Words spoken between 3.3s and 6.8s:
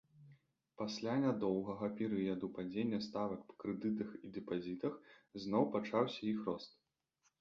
па крэдытах і дэпазітах зноў пачаўся іх рост.